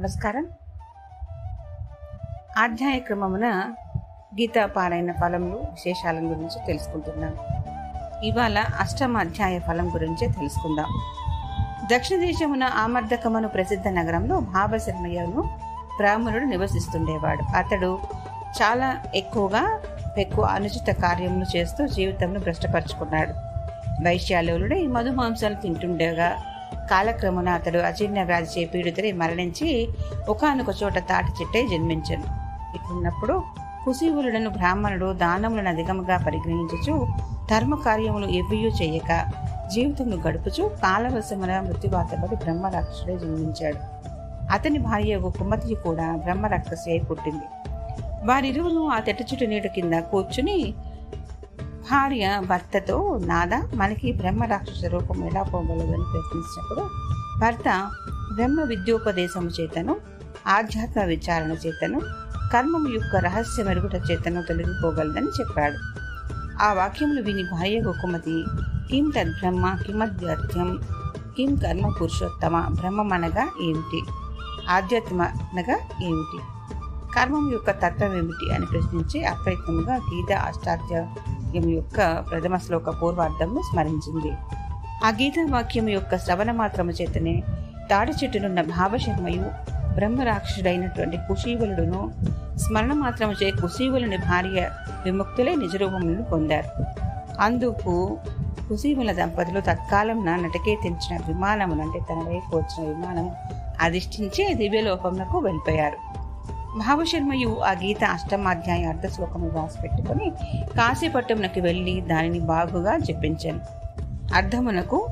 నమస్కారం. 0.00 0.46
ఆధ్యాయ 2.58 2.98
క్రమమున 2.98 3.46
గీతా 4.40 4.66
పారాయణ 4.66 5.12
ఫలములు 5.12 5.54
విశేషాల 5.54 6.14
గురించి 6.14 6.66
తెలుసుకుంటున్నాం 6.66 7.34
ఇవాళ 8.24 8.58
అష్టమ 8.58 9.16
అధ్యాయ 9.16 9.58
ఫలం 9.58 9.94
గురించే 9.94 10.26
తెలుసుకుందాం. 10.26 10.86
దక్షిణ 11.92 12.20
దేశమున 12.20 12.64
ఆమర్దకమను 12.64 13.48
ప్రసిద్ధ 13.48 13.88
నగరంలో 13.88 14.40
భావశర్మయ్యను 14.40 15.42
బ్రాహ్మణుడు 15.96 16.44
నివసిస్తుండేవాడు. 16.44 17.56
అతడు 17.56 17.98
చాలా 18.62 18.96
ఎక్కువగా 19.14 19.80
ఎక్కువ 20.18 20.44
అనుచిత 20.44 20.94
కార్యములు 20.94 21.56
చేస్తూ 21.56 21.86
జీవితంను 21.86 22.40
భ్రష్టపరుచుకున్నాడు. 22.40 23.32
వైశ్యాలోలుడై 24.04 24.86
మధుమాంసాలు 24.86 25.54
తింటుండేగా 25.54 26.42
కాలక్రమున 26.90 27.48
అతడు 27.48 27.78
అజీర్ణ 27.78 28.22
వ్యాధి 28.22 28.60
చే 28.60 28.64
పీడితుడై 28.64 29.12
మరణించి 29.12 29.88
ఒకనొక 30.28 30.70
చోట 30.82 30.98
తాటి 30.98 31.32
చెట్టై 31.40 31.62
జన్మించను. 31.66 32.24
ఇట్లున్నప్పుడు 32.74 33.42
కుశీవులను 33.84 34.50
బ్రాహ్మణుడు 34.50 35.12
దానములను 35.12 35.68
అధికముగా 35.68 36.16
పరిగ్రహించుచు 36.26 37.06
ధర్మ 37.50 37.74
కార్యములు 37.74 38.26
ఎవ్వయూ 38.26 38.70
చేయక 38.70 39.12
జీవితమును 39.74 40.16
గడుపుచు 40.16 40.62
కాలవశమున 40.82 41.60
మృత్యువాతపడి 41.60 42.36
బ్రహ్మరాక్షసుడే 42.36 43.14
జన్మించాడు. 43.18 43.80
అతని 44.52 44.78
భార్య 44.78 45.16
ఒక 45.16 45.32
కుమతి 45.38 45.74
కూడా 45.74 46.16
బ్రహ్మరాక్షసి 46.16 46.90
అయి 46.90 47.00
పుట్టింది. 47.00 47.46
వారిరువును 48.24 48.88
ఆ 48.88 48.98
తెట్ట 48.98 49.20
చుట్టు 49.22 49.44
నీటి 49.44 49.68
కింద 49.68 49.94
కూర్చుని 49.94 50.74
భార్య 51.90 52.42
భర్తతో 52.50 53.20
నాద? 53.26 53.54
మనకి 53.54 54.12
బ్రహ్మ 54.12 54.44
రాక్షస 54.44 54.84
రూపం 54.84 55.24
ఎలా 55.24 55.42
పోగలదని 55.42 56.06
ప్రయత్నించినప్పుడు 56.10 56.82
భర్త 57.38 57.90
బ్రహ్మ 58.34 58.60
విద్యోపదేశము 58.62 59.48
చేతను 59.48 59.96
ఆధ్యాత్మ 60.46 61.00
విచారణ 61.02 61.50
చేతను 61.52 62.00
కర్మం 62.52 62.94
యొక్క 62.94 63.16
రహస్య 63.16 63.62
మెరుగుట 63.62 63.94
చేతను 63.94 64.42
తొలగిపోగలదని 64.42 65.26
చెప్పాడు. 65.40 65.78
ఆ 66.62 66.72
వాక్యములు 66.72 67.22
విని 67.22 67.42
భార్య 67.42 67.80
గొక్కుమతి 67.80 68.44
కిం 68.90 69.12
తద్బ్రహ్మ 69.18 69.78
కిమధ్యాత్యం 69.86 70.78
కిం 71.36 71.56
కర్మ 71.56 71.88
పురుషోత్తమ 71.88 72.60
బ్రహ్మమనగా 72.80 73.48
ఏమిటి? 73.62 74.00
ఆధ్యాత్మ 74.68 75.22
అనగా 75.22 75.78
ఏమిటి? 76.02 76.40
కర్మం 77.14 77.52
యొక్క 77.52 77.70
తత్వం 77.70 78.18
ఏమిటి 78.18 78.54
అని 78.54 78.66
ప్రశ్నించి 78.66 79.24
అప్రయత్నముగా 79.24 79.94
గీత 79.94 80.32
అష్టాధ్యాయం 80.32 81.70
యొక్క 81.70 82.18
ప్రథమ 82.30 82.56
శ్లోక 82.56 83.02
పూర్వార్థంను 83.02 83.62
స్మరించింది. 83.72 84.32
ఆ 85.04 85.08
గీతా 85.08 85.46
వాక్యం 85.50 85.88
యొక్క 85.88 86.16
శ్రవణ 86.16 86.50
మాత్రము 86.52 86.90
చేతనే 86.90 87.42
తాడి 87.90 88.12
చెట్టునున్న 88.12 88.60
భావశర్మయు 88.60 89.44
బ్రహ్మరాక్షసుడైనటువంటి 89.94 91.16
కుశీవలుడును 91.16 92.12
స్మరణ 92.56 92.92
మాత్రము 92.92 93.32
చే 93.32 93.50
కుశీవులుని 93.50 94.16
భార్య 94.16 94.70
విముక్తులే 95.04 95.54
నిజరూపములను 95.54 96.22
పొందారు. 96.22 96.84
అందుకు 97.40 98.18
కుశీవుల 98.68 99.12
దంపతులు 99.12 99.60
తత్కాలంన 99.60 100.36
నటకే 100.36 100.78
తెంచిన 100.82 101.20
విమానమును 101.28 101.82
అంటే 101.82 101.98
తన 101.98 102.28
వైపు 102.28 102.56
వచ్చిన 102.56 102.88
విమానం 102.88 103.30
అధిష్ఠించి 103.80 104.54
దివ్యలోకమునకు 104.54 105.38
వెళ్ళిపోయారు. 105.38 106.09
భావశర్మయు 106.78 107.60
ఆ 107.60 107.70
గీత 107.70 108.04
అష్టమాధ్యాయ 108.04 108.84
అర్ధ 108.84 109.06
శ్లోకము 109.06 109.48
రాసిపెట్టుకుని 109.48 110.30
కాశీపట్టమునకు 110.76 111.60
వెళ్ళి 111.60 112.00
దానిని 112.00 112.40
బాగుగా 112.40 112.96
చెప్పించాను 112.96 113.60
అర్ధమునకు 114.34 115.08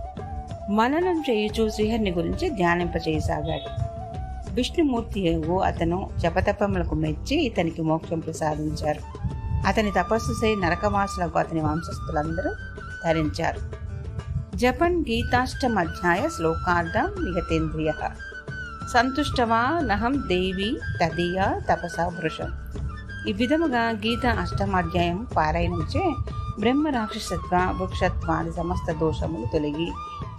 మననం 0.70 1.24
చేయుచు 1.30 1.70
శ్రీహరిని 1.70 2.10
గురించి 2.10 2.50
ధ్యానింపచేయసాగాడు. 2.50 3.88
విష్ణుమూర్తి 4.54 5.42
అతను 5.64 6.10
జపతపములకు 6.18 6.94
మెచ్చి 6.94 7.42
ఇతనికి 7.42 7.82
మోక్షం 7.82 8.18
ప్రసాదించారు. 8.18 9.00
అతని 9.66 9.90
తపస్సుసై 9.90 10.54
నరకవాసులకు 10.54 11.38
అతని 11.38 11.60
వంశస్థులందరూ 11.60 12.50
ధరించారు 13.04 13.88
జపన్ 14.56 15.04
గీతాష్టమధ్యాయ 15.10 16.28
శ్లోకార్థం 16.36 17.04
నిగతేంద్రియ 17.24 17.92
సంతుష్టవా 18.92 19.80
నహం 19.82 20.14
దేవి 20.28 20.80
తదీయ 21.00 21.38
తపసా 21.70 22.04
వృషం. 22.06 22.50
ఈ 23.28 23.32
విధముగా 23.32 23.82
గీత 23.90 24.26
అష్టమాధ్యాయం 24.26 25.26
పారాయణంచే 25.36 26.04
బ్రహ్మ 26.60 26.88
రాక్షసత్వ 26.88 27.56
వృక్షత్వాది 27.80 28.52
సమస్త 28.52 28.92
దోషములు 28.92 29.46
తొలగి 29.52 29.88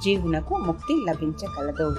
జీవునకు 0.04 0.56
ముక్తి 0.56 0.96
లభించగలదు 1.10 1.90